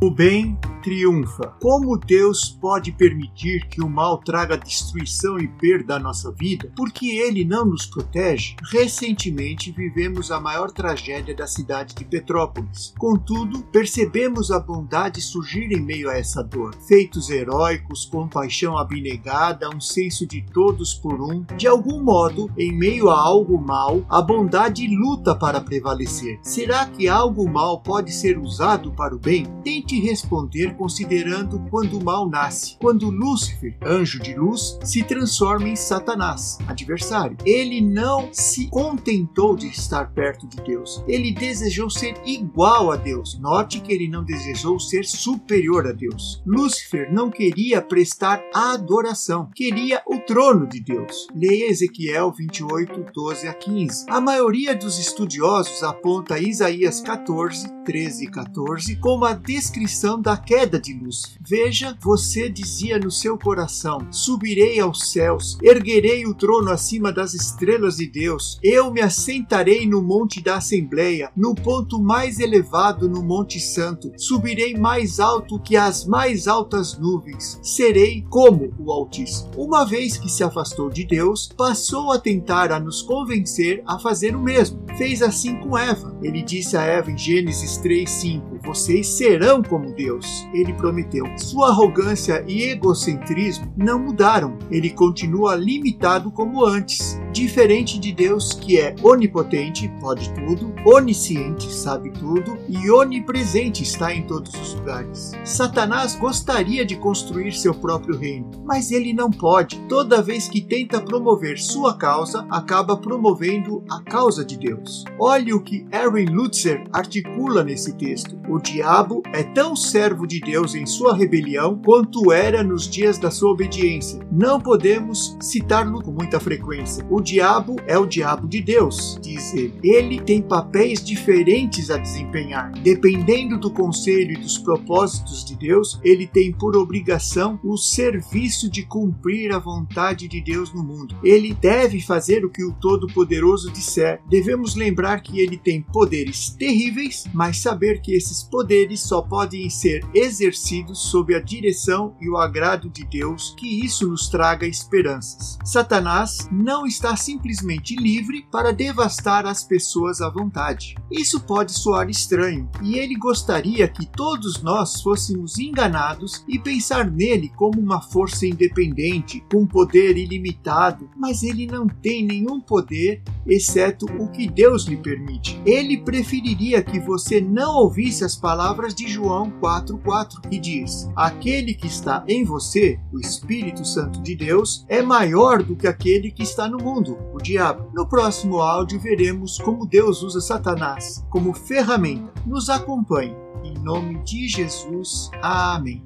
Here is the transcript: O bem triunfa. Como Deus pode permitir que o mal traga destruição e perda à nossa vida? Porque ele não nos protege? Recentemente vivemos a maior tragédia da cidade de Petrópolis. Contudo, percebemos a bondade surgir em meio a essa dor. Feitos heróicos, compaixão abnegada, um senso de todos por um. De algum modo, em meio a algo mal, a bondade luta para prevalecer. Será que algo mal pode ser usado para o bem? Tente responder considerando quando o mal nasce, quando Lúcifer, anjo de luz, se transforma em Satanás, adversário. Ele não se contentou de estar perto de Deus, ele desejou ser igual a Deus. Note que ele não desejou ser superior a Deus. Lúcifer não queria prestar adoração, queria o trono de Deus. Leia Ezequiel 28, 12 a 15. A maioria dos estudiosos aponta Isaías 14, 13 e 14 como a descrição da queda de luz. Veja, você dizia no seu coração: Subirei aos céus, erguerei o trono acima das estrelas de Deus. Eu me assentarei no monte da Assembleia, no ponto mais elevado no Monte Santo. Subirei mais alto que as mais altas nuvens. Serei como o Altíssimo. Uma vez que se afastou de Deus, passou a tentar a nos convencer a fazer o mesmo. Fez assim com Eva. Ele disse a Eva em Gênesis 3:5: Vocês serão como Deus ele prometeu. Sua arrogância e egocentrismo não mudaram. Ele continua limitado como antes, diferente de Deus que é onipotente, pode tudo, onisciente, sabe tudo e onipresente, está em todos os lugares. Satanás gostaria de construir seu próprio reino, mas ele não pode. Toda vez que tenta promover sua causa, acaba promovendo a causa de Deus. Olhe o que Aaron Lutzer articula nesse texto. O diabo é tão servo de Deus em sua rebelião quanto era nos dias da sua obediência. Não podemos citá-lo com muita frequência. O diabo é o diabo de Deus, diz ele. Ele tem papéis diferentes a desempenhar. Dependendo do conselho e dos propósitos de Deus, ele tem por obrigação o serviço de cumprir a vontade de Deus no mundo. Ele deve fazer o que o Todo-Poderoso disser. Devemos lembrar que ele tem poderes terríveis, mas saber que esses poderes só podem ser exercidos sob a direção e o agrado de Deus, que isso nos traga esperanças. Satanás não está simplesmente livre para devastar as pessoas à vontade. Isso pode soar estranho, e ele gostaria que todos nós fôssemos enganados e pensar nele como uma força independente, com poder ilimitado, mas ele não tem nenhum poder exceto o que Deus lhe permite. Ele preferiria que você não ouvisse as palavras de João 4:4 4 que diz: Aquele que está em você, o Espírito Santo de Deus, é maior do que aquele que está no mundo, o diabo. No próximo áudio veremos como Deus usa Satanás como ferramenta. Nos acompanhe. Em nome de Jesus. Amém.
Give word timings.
O 0.00 0.08
bem 0.10 0.56
triunfa. 0.78 1.54
Como 1.60 1.98
Deus 1.98 2.48
pode 2.48 2.92
permitir 2.92 3.68
que 3.68 3.82
o 3.82 3.88
mal 3.88 4.18
traga 4.18 4.56
destruição 4.56 5.38
e 5.38 5.46
perda 5.46 5.96
à 5.96 5.98
nossa 5.98 6.32
vida? 6.32 6.72
Porque 6.76 7.06
ele 7.06 7.44
não 7.44 7.64
nos 7.64 7.86
protege? 7.86 8.56
Recentemente 8.70 9.72
vivemos 9.72 10.30
a 10.30 10.40
maior 10.40 10.70
tragédia 10.70 11.34
da 11.34 11.46
cidade 11.46 11.94
de 11.94 12.04
Petrópolis. 12.04 12.94
Contudo, 12.98 13.62
percebemos 13.64 14.50
a 14.50 14.58
bondade 14.58 15.20
surgir 15.20 15.72
em 15.72 15.80
meio 15.80 16.08
a 16.10 16.16
essa 16.16 16.42
dor. 16.42 16.74
Feitos 16.86 17.30
heróicos, 17.30 18.04
compaixão 18.04 18.76
abnegada, 18.76 19.68
um 19.74 19.80
senso 19.80 20.26
de 20.26 20.44
todos 20.52 20.94
por 20.94 21.20
um. 21.20 21.44
De 21.56 21.66
algum 21.66 22.02
modo, 22.02 22.50
em 22.56 22.72
meio 22.72 23.08
a 23.08 23.18
algo 23.18 23.58
mal, 23.58 24.04
a 24.08 24.22
bondade 24.22 24.86
luta 24.86 25.34
para 25.34 25.60
prevalecer. 25.60 26.38
Será 26.42 26.86
que 26.86 27.08
algo 27.08 27.48
mal 27.48 27.80
pode 27.80 28.12
ser 28.12 28.38
usado 28.38 28.92
para 28.92 29.14
o 29.14 29.18
bem? 29.18 29.44
Tente 29.62 29.98
responder 30.00 30.67
considerando 30.74 31.58
quando 31.70 31.98
o 31.98 32.04
mal 32.04 32.28
nasce, 32.28 32.76
quando 32.80 33.10
Lúcifer, 33.10 33.76
anjo 33.84 34.20
de 34.20 34.34
luz, 34.34 34.78
se 34.82 35.02
transforma 35.02 35.68
em 35.68 35.76
Satanás, 35.76 36.58
adversário. 36.66 37.36
Ele 37.44 37.80
não 37.80 38.28
se 38.32 38.68
contentou 38.68 39.56
de 39.56 39.68
estar 39.68 40.12
perto 40.12 40.46
de 40.46 40.60
Deus, 40.62 41.02
ele 41.06 41.32
desejou 41.32 41.90
ser 41.90 42.14
igual 42.24 42.90
a 42.90 42.96
Deus. 42.96 43.38
Note 43.38 43.80
que 43.80 43.92
ele 43.92 44.08
não 44.08 44.24
desejou 44.24 44.78
ser 44.78 45.04
superior 45.04 45.86
a 45.86 45.92
Deus. 45.92 46.42
Lúcifer 46.46 47.12
não 47.12 47.30
queria 47.30 47.80
prestar 47.80 48.42
adoração, 48.54 49.50
queria 49.54 50.02
o 50.06 50.18
trono 50.18 50.66
de 50.66 50.80
Deus. 50.80 51.26
Leia 51.34 51.70
Ezequiel 51.70 52.32
28, 52.32 53.06
12 53.12 53.48
a 53.48 53.54
15. 53.54 54.06
A 54.08 54.20
maioria 54.20 54.74
dos 54.74 54.98
estudiosos 54.98 55.82
aponta 55.82 56.38
Isaías 56.38 57.00
14, 57.00 57.68
13 57.84 58.24
e 58.24 58.30
14 58.30 58.96
como 58.96 59.24
a 59.24 59.32
descrição 59.32 60.20
da 60.20 60.36
queda 60.58 60.80
de 60.80 60.92
luz. 60.92 61.36
Veja, 61.40 61.96
você 62.00 62.48
dizia 62.48 62.98
no 62.98 63.12
seu 63.12 63.38
coração: 63.38 64.08
Subirei 64.10 64.80
aos 64.80 65.12
céus, 65.12 65.56
erguerei 65.62 66.26
o 66.26 66.34
trono 66.34 66.72
acima 66.72 67.12
das 67.12 67.32
estrelas 67.32 67.98
de 67.98 68.08
Deus. 68.08 68.58
Eu 68.60 68.92
me 68.92 69.00
assentarei 69.00 69.86
no 69.86 70.02
monte 70.02 70.42
da 70.42 70.56
Assembleia, 70.56 71.30
no 71.36 71.54
ponto 71.54 72.02
mais 72.02 72.40
elevado 72.40 73.08
no 73.08 73.22
Monte 73.22 73.60
Santo. 73.60 74.10
Subirei 74.16 74.74
mais 74.74 75.20
alto 75.20 75.60
que 75.60 75.76
as 75.76 76.04
mais 76.04 76.48
altas 76.48 76.98
nuvens. 76.98 77.60
Serei 77.62 78.22
como 78.28 78.72
o 78.80 78.90
Altíssimo. 78.90 79.50
Uma 79.56 79.84
vez 79.84 80.18
que 80.18 80.28
se 80.28 80.42
afastou 80.42 80.90
de 80.90 81.04
Deus, 81.04 81.48
passou 81.56 82.10
a 82.10 82.18
tentar 82.18 82.72
a 82.72 82.80
nos 82.80 83.00
convencer 83.00 83.80
a 83.86 83.96
fazer 83.96 84.34
o 84.34 84.42
mesmo. 84.42 84.82
Fez 84.96 85.22
assim 85.22 85.54
com 85.60 85.78
Eva. 85.78 86.18
Ele 86.20 86.42
disse 86.42 86.76
a 86.76 86.82
Eva 86.82 87.12
em 87.12 87.16
Gênesis 87.16 87.78
3:5: 87.78 88.57
Vocês 88.68 89.06
serão 89.06 89.62
como 89.62 89.94
Deus 89.94 90.46
ele 90.52 90.74
prometeu. 90.74 91.24
Sua 91.38 91.68
arrogância 91.68 92.44
e 92.46 92.64
egocentrismo 92.64 93.72
não 93.74 93.98
mudaram. 93.98 94.58
Ele 94.70 94.90
continua 94.90 95.54
limitado 95.54 96.30
como 96.30 96.66
antes, 96.66 97.18
diferente 97.32 97.98
de 97.98 98.12
Deus 98.12 98.52
que 98.52 98.78
é 98.78 98.94
onipotente, 99.02 99.90
pode 100.00 100.30
tudo, 100.34 100.74
onisciente, 100.84 101.72
sabe 101.72 102.10
tudo 102.10 102.58
e 102.68 102.90
onipresente, 102.90 103.82
está 103.82 104.14
em 104.14 104.22
todos 104.22 104.52
os 104.54 104.74
lugares. 104.74 105.32
Satanás 105.44 106.14
gostaria 106.14 106.84
de 106.84 106.96
construir 106.96 107.52
seu 107.52 107.72
próprio 107.74 108.18
reino, 108.18 108.50
mas 108.64 108.90
ele 108.90 109.14
não 109.14 109.30
pode. 109.30 109.78
Toda 109.88 110.20
vez 110.20 110.46
que 110.46 110.60
tenta 110.60 111.00
promover 111.00 111.58
sua 111.58 111.96
causa, 111.96 112.46
acaba 112.50 112.98
promovendo 112.98 113.82
a 113.88 114.02
causa 114.02 114.44
de 114.44 114.58
Deus. 114.58 115.04
Olhe 115.18 115.54
o 115.54 115.62
que 115.62 115.86
Aaron 115.90 116.26
Lutzer 116.30 116.84
articula 116.92 117.64
nesse 117.64 117.94
texto. 117.94 118.38
O 118.48 118.57
diabo 118.60 119.22
é 119.32 119.42
tão 119.42 119.74
servo 119.74 120.26
de 120.26 120.40
Deus 120.40 120.74
em 120.74 120.86
sua 120.86 121.16
rebelião 121.16 121.80
quanto 121.84 122.32
era 122.32 122.62
nos 122.62 122.88
dias 122.88 123.18
da 123.18 123.30
sua 123.30 123.52
obediência. 123.52 124.20
Não 124.30 124.60
podemos 124.60 125.36
citá-lo 125.40 126.02
com 126.02 126.12
muita 126.12 126.40
frequência. 126.40 127.06
O 127.10 127.20
diabo 127.20 127.76
é 127.86 127.98
o 127.98 128.06
diabo 128.06 128.48
de 128.48 128.60
Deus, 128.60 129.18
diz 129.22 129.54
ele. 129.54 129.78
Ele 129.82 130.20
tem 130.20 130.42
papéis 130.42 131.04
diferentes 131.04 131.90
a 131.90 131.96
desempenhar. 131.96 132.72
Dependendo 132.82 133.58
do 133.58 133.70
conselho 133.70 134.32
e 134.32 134.40
dos 134.40 134.58
propósitos 134.58 135.44
de 135.44 135.56
Deus, 135.56 135.98
ele 136.02 136.26
tem 136.26 136.52
por 136.52 136.76
obrigação 136.76 137.58
o 137.62 137.76
serviço 137.76 138.70
de 138.70 138.84
cumprir 138.84 139.52
a 139.52 139.58
vontade 139.58 140.28
de 140.28 140.40
Deus 140.40 140.72
no 140.72 140.82
mundo. 140.82 141.16
Ele 141.22 141.54
deve 141.54 142.00
fazer 142.00 142.44
o 142.44 142.50
que 142.50 142.64
o 142.64 142.72
Todo-Poderoso 142.72 143.70
disser. 143.70 144.20
Devemos 144.28 144.74
lembrar 144.74 145.20
que 145.20 145.40
ele 145.40 145.56
tem 145.56 145.82
poderes 145.82 146.50
terríveis, 146.50 147.24
mas 147.32 147.58
saber 147.58 148.00
que 148.00 148.14
esses 148.14 148.42
poderes 148.48 149.00
só 149.00 149.22
podem 149.22 149.68
ser 149.70 150.04
exercidos 150.14 150.98
sob 151.10 151.34
a 151.34 151.40
direção 151.40 152.16
e 152.20 152.28
o 152.28 152.36
agrado 152.36 152.88
de 152.88 153.04
Deus, 153.04 153.54
que 153.56 153.84
isso 153.84 154.08
nos 154.08 154.28
traga 154.28 154.66
esperanças. 154.66 155.58
Satanás 155.64 156.48
não 156.50 156.86
está 156.86 157.16
simplesmente 157.16 157.94
livre 157.94 158.46
para 158.50 158.72
devastar 158.72 159.46
as 159.46 159.62
pessoas 159.62 160.20
à 160.20 160.30
vontade. 160.30 160.94
Isso 161.10 161.40
pode 161.40 161.72
soar 161.72 162.08
estranho, 162.08 162.68
e 162.82 162.98
ele 162.98 163.14
gostaria 163.14 163.86
que 163.88 164.06
todos 164.06 164.62
nós 164.62 165.00
fôssemos 165.00 165.58
enganados 165.58 166.44
e 166.48 166.58
pensar 166.58 167.10
nele 167.10 167.50
como 167.56 167.80
uma 167.80 168.00
força 168.00 168.46
independente, 168.46 169.44
com 169.50 169.66
poder 169.66 170.16
ilimitado, 170.16 171.08
mas 171.16 171.42
ele 171.42 171.66
não 171.66 171.86
tem 171.86 172.24
nenhum 172.24 172.60
poder 172.60 173.22
exceto 173.46 174.06
o 174.18 174.28
que 174.28 174.48
Deus 174.48 174.84
lhe 174.84 174.96
permite. 174.96 175.60
Ele 175.64 175.98
preferiria 175.98 176.82
que 176.82 177.00
você 177.00 177.40
não 177.40 177.76
ouvisse 177.76 178.24
as 178.24 178.36
palavras 178.38 178.94
de 178.94 179.08
João 179.08 179.50
4:4 179.60 179.98
4 180.18 180.40
que 180.42 180.58
diz: 180.58 181.08
Aquele 181.16 181.74
que 181.74 181.86
está 181.86 182.24
em 182.26 182.44
você, 182.44 182.98
o 183.12 183.18
Espírito 183.18 183.84
Santo 183.84 184.22
de 184.22 184.34
Deus, 184.34 184.84
é 184.88 185.02
maior 185.02 185.62
do 185.62 185.76
que 185.76 185.86
aquele 185.86 186.30
que 186.30 186.42
está 186.42 186.68
no 186.68 186.78
mundo, 186.78 187.18
o 187.32 187.38
diabo. 187.38 187.90
No 187.94 188.06
próximo 188.06 188.60
áudio 188.60 189.00
veremos 189.00 189.58
como 189.58 189.86
Deus 189.86 190.22
usa 190.22 190.40
Satanás 190.40 191.24
como 191.30 191.52
ferramenta. 191.52 192.32
Nos 192.46 192.68
acompanhe. 192.68 193.36
Em 193.64 193.74
nome 193.74 194.22
de 194.22 194.48
Jesus. 194.48 195.30
Amém. 195.42 196.04